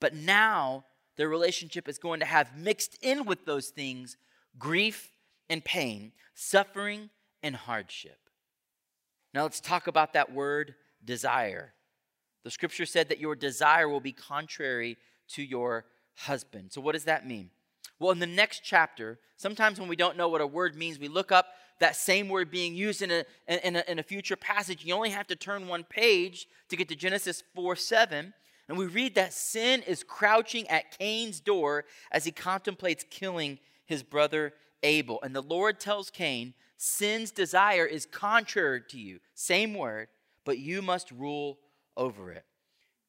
[0.00, 0.84] But now
[1.16, 4.16] their relationship is going to have mixed in with those things
[4.58, 5.12] grief
[5.48, 7.10] and pain, suffering
[7.42, 8.18] and hardship.
[9.34, 11.74] Now let's talk about that word desire.
[12.44, 14.96] The scripture said that your desire will be contrary
[15.30, 15.84] to your
[16.14, 16.72] husband.
[16.72, 17.50] So, what does that mean?
[17.98, 21.08] Well, in the next chapter, sometimes when we don't know what a word means, we
[21.08, 21.46] look up
[21.80, 24.84] that same word being used in a, in a, in a future passage.
[24.84, 28.32] You only have to turn one page to get to Genesis 4 7.
[28.68, 34.02] And we read that sin is crouching at Cain's door as he contemplates killing his
[34.02, 34.52] brother
[34.82, 35.18] Abel.
[35.22, 39.18] And the Lord tells Cain, Sin's desire is contrary to you.
[39.34, 40.08] Same word,
[40.44, 41.58] but you must rule
[41.96, 42.44] over it.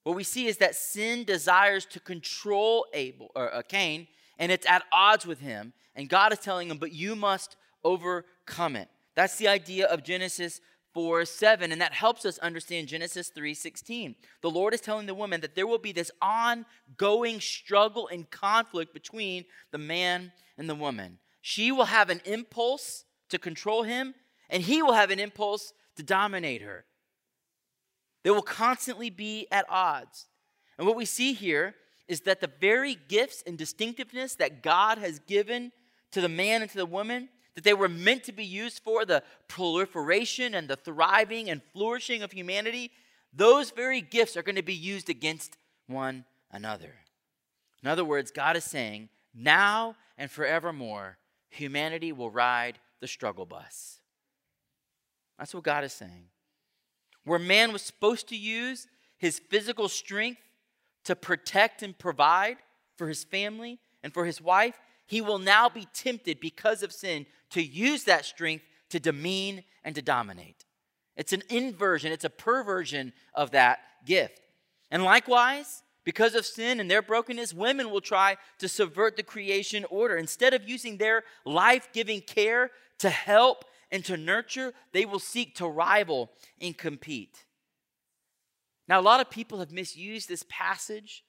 [0.04, 4.08] What we see is that sin desires to control Abel or uh, Cain,
[4.40, 5.74] and it's at odds with him.
[5.96, 8.88] And God is telling him, but you must overcome it.
[9.16, 10.62] That's the idea of Genesis
[10.94, 15.14] 4 7 and that helps us understand genesis 3 16 the lord is telling the
[15.14, 20.76] woman that there will be this ongoing struggle and conflict between the man and the
[20.76, 21.18] woman.
[21.42, 24.14] She will have an impulse to control him
[24.50, 26.86] and he will have an impulse to dominate her.
[28.24, 30.28] They will constantly be at odds.
[30.78, 31.76] And what we see here
[32.08, 35.72] is that the very gifts and distinctiveness that God has given
[36.12, 39.04] to the man and to the woman, that they were meant to be used for
[39.04, 42.90] the proliferation and the thriving and flourishing of humanity,
[43.34, 46.94] those very gifts are going to be used against one another.
[47.84, 51.18] In other words, God is saying, now and forevermore,
[51.50, 54.00] humanity will ride the struggle bus.
[55.38, 56.28] That's what God is saying.
[57.26, 60.40] Where man was supposed to use his physical strength
[61.04, 62.56] to protect and provide
[62.96, 67.26] for his family and for his wife, he will now be tempted because of sin
[67.52, 70.66] to use that strength to demean and to dominate.
[71.16, 74.42] It's an inversion, it's a perversion of that gift.
[74.92, 79.86] And likewise, because of sin and their brokenness, women will try to subvert the creation
[79.90, 80.16] order.
[80.18, 85.56] Instead of using their life giving care to help and to nurture, they will seek
[85.56, 86.32] to rival
[86.62, 87.46] and compete.
[88.88, 91.24] Now, a lot of people have misused this passage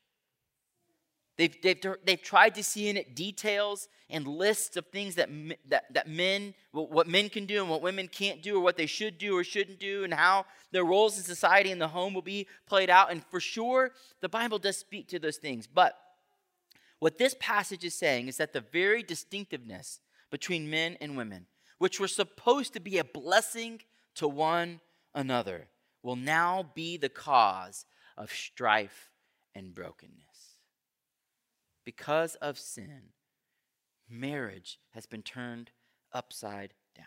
[1.40, 5.30] They've, they've, they've tried to see in it details and lists of things that,
[5.70, 8.84] that, that men, what men can do and what women can't do, or what they
[8.84, 12.20] should do or shouldn't do, and how their roles in society and the home will
[12.20, 13.10] be played out.
[13.10, 15.66] And for sure, the Bible does speak to those things.
[15.66, 15.96] But
[16.98, 20.00] what this passage is saying is that the very distinctiveness
[20.30, 21.46] between men and women,
[21.78, 23.80] which were supposed to be a blessing
[24.16, 24.80] to one
[25.14, 25.68] another,
[26.02, 27.86] will now be the cause
[28.18, 29.08] of strife
[29.54, 30.29] and brokenness
[31.84, 33.10] because of sin,
[34.08, 35.70] marriage has been turned
[36.12, 37.06] upside down.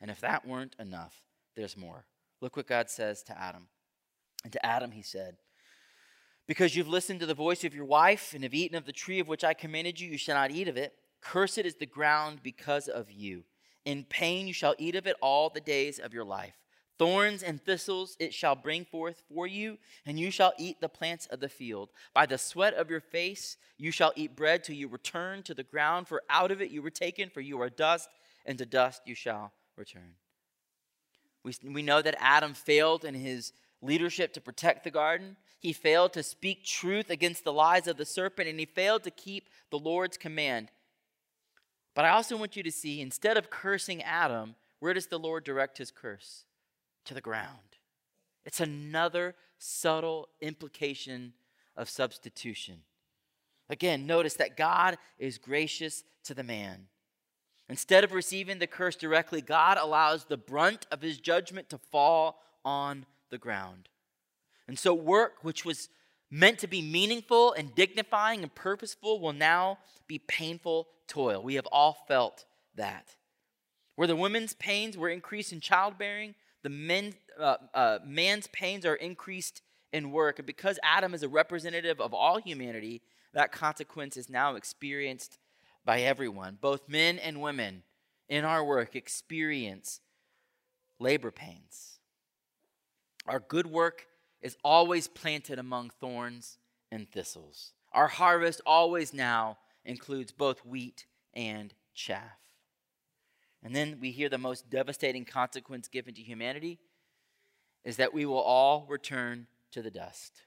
[0.00, 1.22] And if that weren't enough,
[1.54, 2.04] there's more.
[2.40, 3.68] Look what God says to Adam.
[4.44, 5.36] And to Adam, he said,
[6.46, 9.20] Because you've listened to the voice of your wife and have eaten of the tree
[9.20, 10.94] of which I commanded you, you shall not eat of it.
[11.20, 13.44] Cursed is the ground because of you.
[13.84, 16.54] In pain you shall eat of it all the days of your life.
[16.98, 21.26] Thorns and thistles it shall bring forth for you, and you shall eat the plants
[21.26, 21.90] of the field.
[22.14, 25.62] By the sweat of your face you shall eat bread till you return to the
[25.62, 28.08] ground, for out of it you were taken, for you are dust,
[28.46, 30.14] and to dust you shall return.
[31.42, 35.36] We, we know that Adam failed in his leadership to protect the garden.
[35.60, 39.10] He failed to speak truth against the lies of the serpent, and he failed to
[39.10, 40.70] keep the Lord's command.
[41.94, 45.44] But I also want you to see instead of cursing Adam, where does the Lord
[45.44, 46.45] direct his curse?
[47.06, 47.78] To the ground.
[48.44, 51.32] It's another subtle implication
[51.76, 52.82] of substitution.
[53.68, 56.86] Again, notice that God is gracious to the man.
[57.68, 62.40] Instead of receiving the curse directly, God allows the brunt of his judgment to fall
[62.64, 63.88] on the ground.
[64.68, 65.88] And so, work, which was
[66.30, 71.42] meant to be meaningful and dignifying and purposeful, will now be painful toil.
[71.42, 72.44] We have all felt
[72.76, 73.16] that.
[73.96, 76.34] Where the women's pains were increased in childbearing,
[76.66, 80.40] the men, uh, uh, man's pains are increased in work.
[80.40, 83.02] And because Adam is a representative of all humanity,
[83.34, 85.38] that consequence is now experienced
[85.84, 86.58] by everyone.
[86.60, 87.84] Both men and women
[88.28, 90.00] in our work experience
[90.98, 92.00] labor pains.
[93.28, 94.08] Our good work
[94.40, 96.58] is always planted among thorns
[96.90, 97.74] and thistles.
[97.92, 102.40] Our harvest always now includes both wheat and chaff.
[103.66, 106.78] And then we hear the most devastating consequence given to humanity
[107.84, 110.42] is that we will all return to the dust.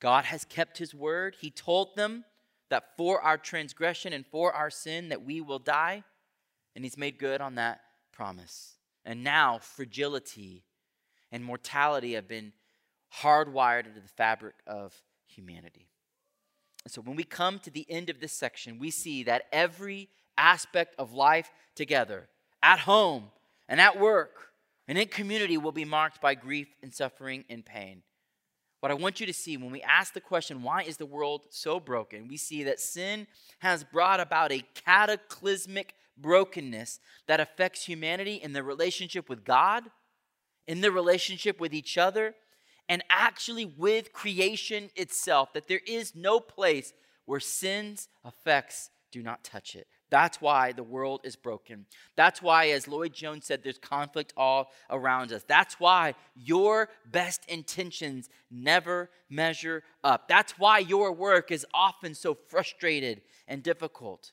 [0.00, 1.36] God has kept his word.
[1.42, 2.24] He told them
[2.70, 6.04] that for our transgression and for our sin that we will die,
[6.74, 8.78] and he's made good on that promise.
[9.04, 10.64] And now fragility
[11.30, 12.54] and mortality have been
[13.20, 14.94] hardwired into the fabric of
[15.26, 15.90] humanity.
[16.82, 20.08] And so when we come to the end of this section, we see that every
[20.36, 22.28] aspect of life together,
[22.62, 23.30] at home
[23.68, 24.48] and at work
[24.88, 28.02] and in community, will be marked by grief and suffering and pain.
[28.80, 31.46] What I want you to see when we ask the question, why is the world
[31.50, 32.26] so broken?
[32.26, 33.28] We see that sin
[33.60, 39.84] has brought about a cataclysmic brokenness that affects humanity in the relationship with God,
[40.66, 42.34] in the relationship with each other,
[42.88, 45.52] and actually with creation itself.
[45.52, 46.92] That there is no place
[47.24, 49.86] where sin's effects do not touch it.
[50.12, 51.86] That's why the world is broken.
[52.16, 55.42] That's why, as Lloyd Jones said, there's conflict all around us.
[55.48, 60.28] That's why your best intentions never measure up.
[60.28, 64.32] That's why your work is often so frustrated and difficult.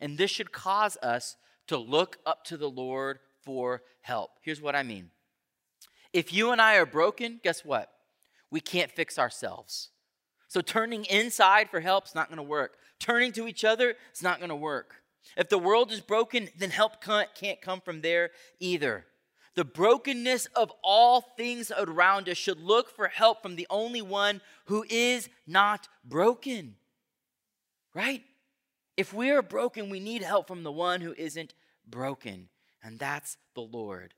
[0.00, 1.36] And this should cause us
[1.68, 4.32] to look up to the Lord for help.
[4.42, 5.10] Here's what I mean
[6.12, 7.92] if you and I are broken, guess what?
[8.50, 9.90] We can't fix ourselves.
[10.48, 12.78] So turning inside for help is not going to work.
[12.98, 14.99] Turning to each other is not going to work.
[15.36, 19.06] If the world is broken, then help can't come from there either.
[19.54, 24.40] The brokenness of all things around us should look for help from the only one
[24.66, 26.76] who is not broken.
[27.94, 28.22] Right?
[28.96, 31.54] If we are broken, we need help from the one who isn't
[31.86, 32.48] broken,
[32.82, 34.14] and that's the Lord.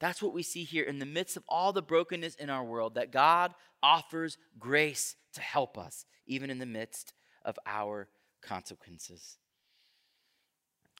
[0.00, 2.94] That's what we see here in the midst of all the brokenness in our world,
[2.94, 7.12] that God offers grace to help us, even in the midst
[7.44, 8.08] of our
[8.42, 9.38] consequences.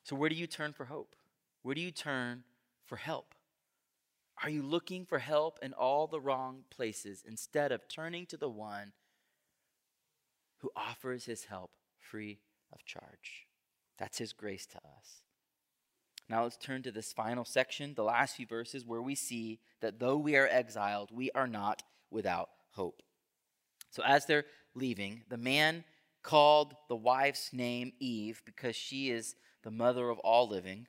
[0.05, 1.14] So, where do you turn for hope?
[1.62, 2.44] Where do you turn
[2.84, 3.34] for help?
[4.42, 8.48] Are you looking for help in all the wrong places instead of turning to the
[8.48, 8.92] one
[10.59, 12.40] who offers his help free
[12.72, 13.46] of charge?
[13.98, 15.22] That's his grace to us.
[16.28, 20.00] Now let's turn to this final section, the last few verses, where we see that
[20.00, 23.03] though we are exiled, we are not without hope.
[23.90, 25.84] So as they're leaving, the man
[26.22, 30.87] called the wife's name Eve because she is the mother of all living.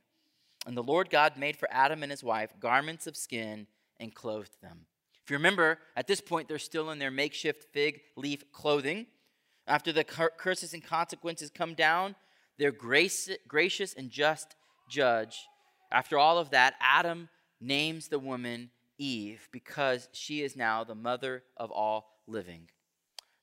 [0.66, 3.68] And the Lord God made for Adam and his wife garments of skin
[4.00, 4.86] and clothed them.
[5.24, 9.08] If you remember, at this point, they're still in their makeshift fig leaf clothing.
[9.68, 12.16] After the curses and consequences come down,
[12.58, 14.56] their grace, gracious and just
[14.90, 15.48] judge.
[15.92, 17.30] After all of that, Adam
[17.62, 22.70] names the woman Eve because she is now the mother of all living.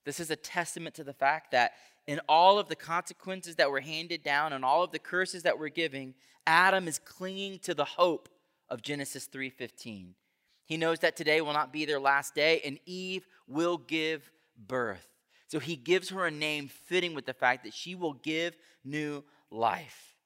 [0.05, 1.73] This is a testament to the fact that
[2.11, 5.57] in all of the consequences that were handed down and all of the curses that
[5.57, 6.13] we're giving,
[6.45, 8.29] Adam is clinging to the hope
[8.69, 10.17] of Genesis 3:15.
[10.65, 15.07] He knows that today will not be their last day and Eve will give birth.
[15.47, 19.23] So he gives her a name fitting with the fact that she will give new
[19.49, 20.17] life.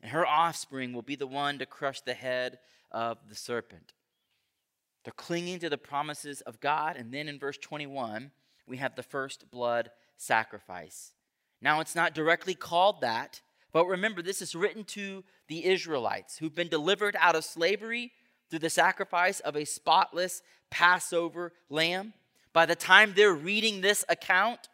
[0.00, 2.58] And her offspring will be the one to crush the head
[2.90, 3.92] of the serpent.
[5.04, 6.96] They're clinging to the promises of God.
[6.96, 8.32] And then in verse 21,
[8.66, 11.12] we have the first blood sacrifice.
[11.60, 13.40] Now, it's not directly called that,
[13.72, 18.12] but remember, this is written to the Israelites who've been delivered out of slavery
[18.50, 22.14] through the sacrifice of a spotless Passover lamb.
[22.52, 24.68] By the time they're reading this account,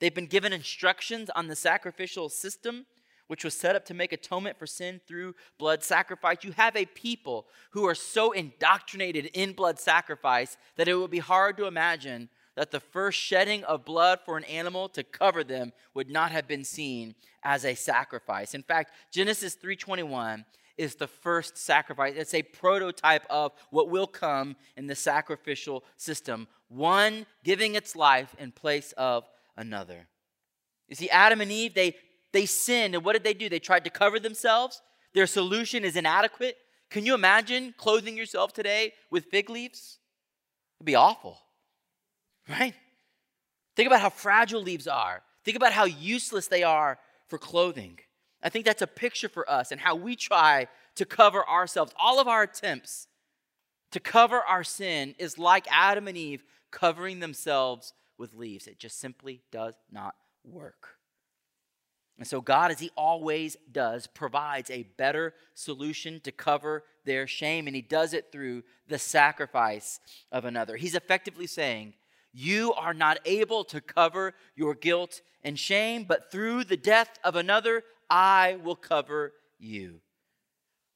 [0.00, 2.86] they've been given instructions on the sacrificial system,
[3.28, 6.38] which was set up to make atonement for sin through blood sacrifice.
[6.42, 11.18] You have a people who are so indoctrinated in blood sacrifice that it would be
[11.18, 15.72] hard to imagine that the first shedding of blood for an animal to cover them
[15.94, 18.54] would not have been seen as a sacrifice.
[18.54, 20.44] In fact, Genesis 3:21
[20.76, 22.14] is the first sacrifice.
[22.16, 28.34] It's a prototype of what will come in the sacrificial system, one giving its life
[28.38, 30.08] in place of another.
[30.88, 31.96] You see, Adam and Eve, they,
[32.32, 33.48] they sinned, and what did they do?
[33.48, 34.80] They tried to cover themselves.
[35.14, 36.56] Their solution is inadequate.
[36.90, 39.98] Can you imagine clothing yourself today with fig leaves?
[40.78, 41.38] It'd be awful,
[42.52, 42.74] right?
[43.74, 45.22] Think about how fragile leaves are.
[45.44, 46.98] Think about how useless they are
[47.28, 47.98] for clothing.
[48.42, 51.92] I think that's a picture for us and how we try to cover ourselves.
[51.98, 53.06] All of our attempts
[53.92, 58.66] to cover our sin is like Adam and Eve covering themselves with leaves.
[58.66, 60.96] It just simply does not work.
[62.18, 67.66] And so, God, as He always does, provides a better solution to cover their shame,
[67.66, 69.98] and He does it through the sacrifice
[70.30, 70.76] of another.
[70.76, 71.94] He's effectively saying,
[72.32, 77.36] You are not able to cover your guilt and shame, but through the death of
[77.36, 80.00] another, I will cover you.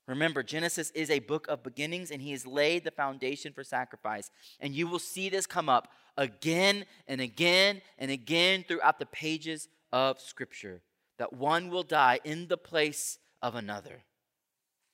[0.06, 4.30] Remember, Genesis is a book of beginnings, and he has laid the foundation for sacrifice.
[4.60, 9.68] And you will see this come up again and again and again throughout the pages
[9.92, 10.82] of Scripture
[11.18, 14.04] that one will die in the place of another.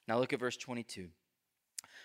[0.08, 1.08] Now look at verse 22.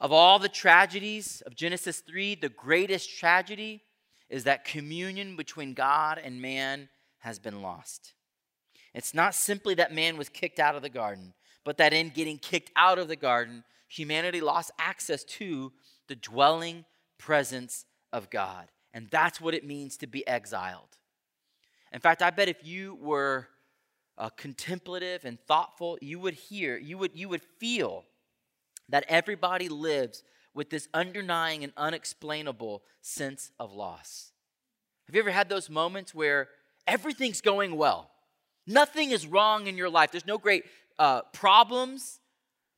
[0.00, 3.82] Of all the tragedies of Genesis 3, the greatest tragedy
[4.30, 6.88] is that communion between God and man
[7.18, 8.14] has been lost.
[8.94, 11.34] It's not simply that man was kicked out of the garden,
[11.64, 15.70] but that in getting kicked out of the garden, humanity lost access to
[16.08, 16.86] the dwelling
[17.18, 18.68] presence of God.
[18.94, 20.96] And that's what it means to be exiled.
[21.92, 23.48] In fact, I bet if you were
[24.16, 28.04] uh, contemplative and thoughtful, you would hear, you would, you would feel
[28.90, 30.22] that everybody lives
[30.54, 34.32] with this underlying and unexplainable sense of loss.
[35.06, 36.48] Have you ever had those moments where
[36.86, 38.10] everything's going well?
[38.66, 40.10] Nothing is wrong in your life.
[40.10, 40.64] There's no great
[40.98, 42.20] uh, problems.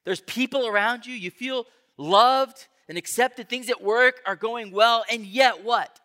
[0.05, 1.15] There's people around you.
[1.15, 3.49] You feel loved and accepted.
[3.49, 5.05] Things at work are going well.
[5.11, 6.01] And yet, what?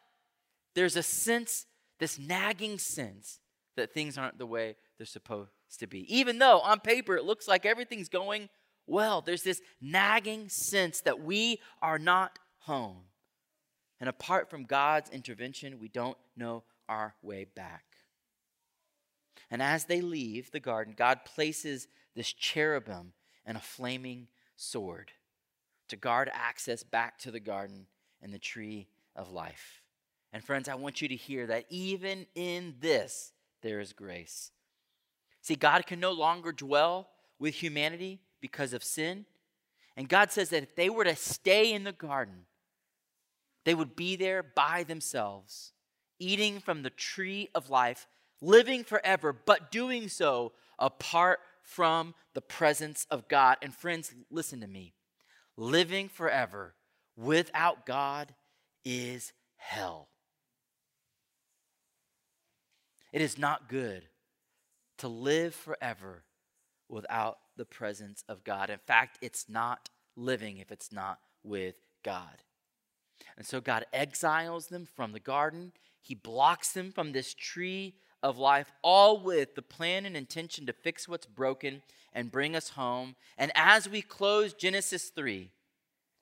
[0.75, 1.65] There's a sense,
[1.99, 3.39] this nagging sense,
[3.75, 5.49] that things aren't the way they're supposed
[5.79, 6.13] to be.
[6.13, 8.49] Even though on paper it looks like everything's going
[8.87, 13.01] well, there's this nagging sense that we are not home.
[13.99, 17.83] And apart from God's intervention, we don't know our way back.
[19.49, 23.13] And as they leave the garden, God places this cherubim
[23.45, 25.11] and a flaming sword
[25.87, 27.87] to guard access back to the garden
[28.21, 29.83] and the tree of life.
[30.33, 33.31] And friends, I want you to hear that even in this,
[33.61, 34.51] there is grace.
[35.41, 37.09] See, God can no longer dwell
[37.39, 39.25] with humanity because of sin.
[39.95, 42.45] And God says that if they were to stay in the garden,
[43.65, 45.73] they would be there by themselves,
[46.19, 48.07] eating from the tree of life,
[48.41, 53.57] living forever, but doing so apart from the presence of God.
[53.61, 54.93] And friends, listen to me.
[55.57, 56.75] Living forever
[57.15, 58.33] without God
[58.85, 60.07] is hell.
[63.11, 64.03] It is not good
[64.99, 66.23] to live forever
[66.87, 68.69] without the presence of God.
[68.69, 72.43] In fact, it's not living if it's not with God.
[73.37, 75.73] And so God exiles them from the garden.
[76.01, 80.73] He blocks them from this tree of life, all with the plan and intention to
[80.73, 81.81] fix what's broken
[82.13, 83.15] and bring us home.
[83.37, 85.51] And as we close Genesis 3,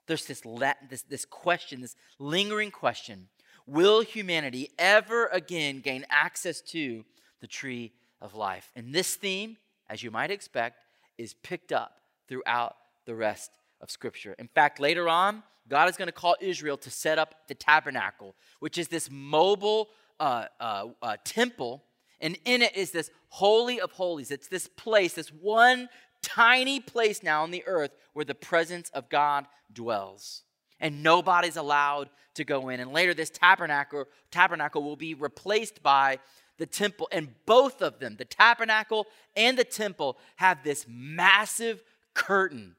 [0.07, 0.41] there's this,
[0.89, 3.29] this, this question, this lingering question
[3.67, 7.03] Will humanity ever again gain access to
[7.41, 8.71] the tree of life?
[8.75, 9.57] And this theme,
[9.89, 10.84] as you might expect,
[11.17, 13.51] is picked up throughout the rest
[13.81, 14.35] of Scripture.
[14.39, 18.35] In fact, later on, God is going to call Israel to set up the tabernacle,
[18.59, 19.89] which is this mobile
[20.19, 21.83] uh, uh, uh, temple.
[22.21, 24.31] And in it is this holy of holies.
[24.31, 25.89] It's this place, this one
[26.21, 30.43] tiny place now on the earth where the presence of God dwells.
[30.79, 32.79] And nobody's allowed to go in.
[32.79, 36.19] And later, this tabernacle, tabernacle will be replaced by
[36.57, 37.07] the temple.
[37.11, 41.83] And both of them, the tabernacle and the temple, have this massive
[42.13, 42.75] curtain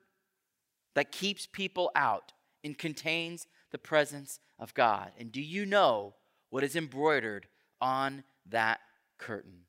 [0.95, 2.33] that keeps people out
[2.65, 5.13] and contains the presence of God.
[5.19, 6.15] And do you know
[6.51, 7.47] what is embroidered
[7.81, 8.81] on that
[9.19, 9.67] curtain?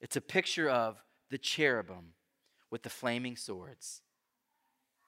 [0.00, 2.14] It's a picture of the cherubim
[2.70, 4.02] with the flaming swords.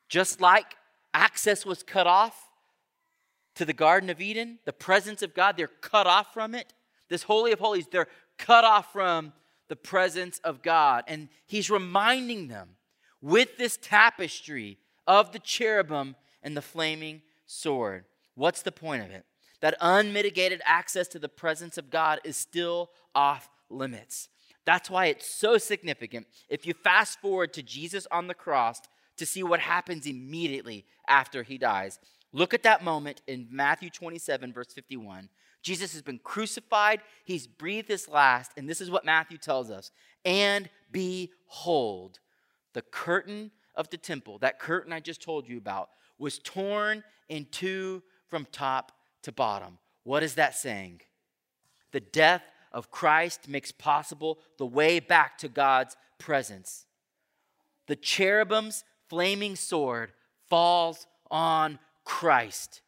[0.08, 0.76] Just like
[1.14, 2.50] access was cut off
[3.54, 6.72] to the Garden of Eden, the presence of God, they're cut off from it.
[7.12, 8.08] This Holy of Holies, they're
[8.38, 9.34] cut off from
[9.68, 11.04] the presence of God.
[11.06, 12.70] And he's reminding them
[13.20, 18.06] with this tapestry of the cherubim and the flaming sword.
[18.34, 19.26] What's the point of it?
[19.60, 24.30] That unmitigated access to the presence of God is still off limits.
[24.64, 26.26] That's why it's so significant.
[26.48, 28.80] If you fast forward to Jesus on the cross
[29.18, 31.98] to see what happens immediately after he dies,
[32.32, 35.28] look at that moment in Matthew 27, verse 51.
[35.62, 39.92] Jesus has been crucified, he's breathed his last, and this is what Matthew tells us.
[40.24, 42.18] And behold,
[42.72, 47.46] the curtain of the temple, that curtain I just told you about, was torn in
[47.50, 48.92] two from top
[49.22, 49.78] to bottom.
[50.04, 51.00] What is that saying?
[51.92, 52.42] The death
[52.72, 56.86] of Christ makes possible the way back to God's presence.
[57.86, 60.12] The cherubim's flaming sword
[60.48, 62.81] falls on Christ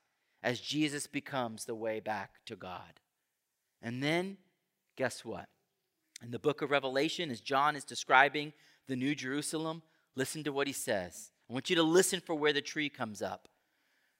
[0.45, 3.01] as Jesus becomes the way back to God.
[3.81, 4.37] And then,
[4.95, 5.49] guess what?
[6.23, 8.53] In the book of Revelation, as John is describing
[8.87, 9.83] the New Jerusalem,
[10.15, 11.33] listen to what he says.
[11.49, 13.49] I want you to listen for where the tree comes up.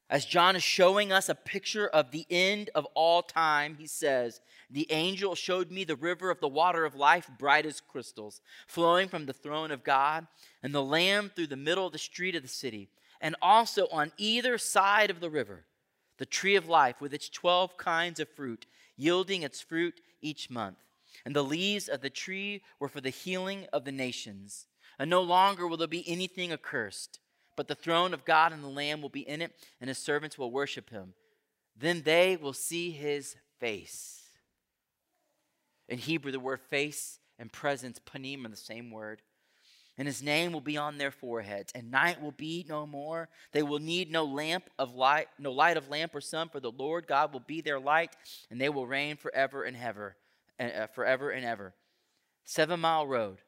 [0.09, 4.41] As John is showing us a picture of the end of all time, he says,
[4.71, 9.09] The angel showed me the river of the water of life, bright as crystals, flowing
[9.09, 10.27] from the throne of God,
[10.63, 12.89] and the Lamb through the middle of the street of the city,
[13.21, 15.65] and also on either side of the river,
[16.19, 20.79] the tree of life with its 12 kinds of fruit, yielding its fruit each month.
[21.25, 24.67] And the leaves of the tree were for the healing of the nations.
[24.99, 27.19] And no longer will there be anything accursed
[27.57, 30.39] but the throne of God and the Lamb will be in it, and his servants
[30.39, 31.15] will worship him.
[31.77, 34.21] Then they will see his face.
[35.89, 39.23] In Hebrew, the word face and presence, panim, are the same word.
[39.97, 43.29] And his name will be on their foreheads, and night will be no more.
[43.53, 46.73] They will need no lamp of light, no light of lamp or sun, for the
[46.73, 48.17] Lord God will be their light,
[48.51, 50.17] and they will reign forever and ever,
[50.59, 51.75] uh, forever and ever.
[52.45, 53.39] Seven Mile Road.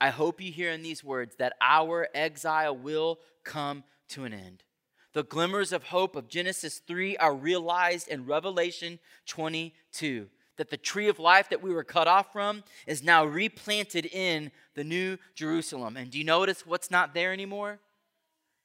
[0.00, 4.62] I hope you hear in these words that our exile will come to an end.
[5.14, 10.28] The glimmers of hope of Genesis 3 are realized in Revelation 22
[10.58, 14.50] that the tree of life that we were cut off from is now replanted in
[14.74, 15.96] the new Jerusalem.
[15.96, 17.78] And do you notice what's not there anymore?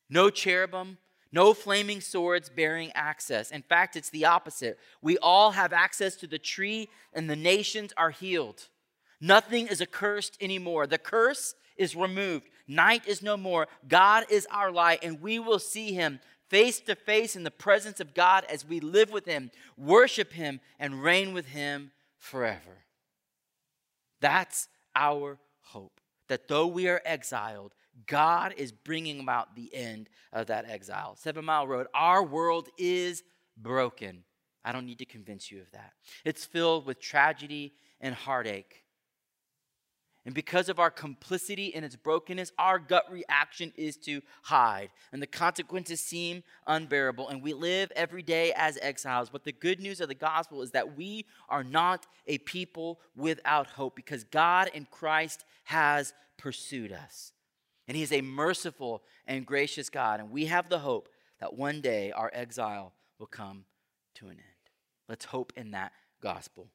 [0.09, 0.97] No cherubim,
[1.31, 3.49] no flaming swords bearing access.
[3.49, 4.77] In fact, it's the opposite.
[5.01, 8.67] We all have access to the tree, and the nations are healed.
[9.19, 10.85] Nothing is accursed anymore.
[10.85, 12.49] The curse is removed.
[12.67, 13.67] Night is no more.
[13.87, 16.19] God is our light, and we will see him
[16.49, 20.59] face to face in the presence of God as we live with him, worship him,
[20.79, 22.85] and reign with him forever.
[24.21, 25.99] That's our hope.
[26.29, 27.73] That though we are exiled,
[28.07, 31.15] God is bringing about the end of that exile.
[31.17, 33.23] Seven Mile Road, our world is
[33.57, 34.23] broken.
[34.63, 35.93] I don't need to convince you of that.
[36.23, 38.82] It's filled with tragedy and heartache.
[40.25, 44.89] And because of our complicity in its brokenness, our gut reaction is to hide.
[45.11, 47.27] And the consequences seem unbearable.
[47.27, 49.29] And we live every day as exiles.
[49.29, 53.67] But the good news of the gospel is that we are not a people without
[53.67, 57.33] hope because God in Christ has pursued us.
[57.89, 60.21] And He is a merciful and gracious God.
[60.21, 61.09] And we have the hope
[61.41, 63.65] that one day our exile will come
[64.15, 64.39] to an end.
[65.09, 66.69] Let's hope in that gospel.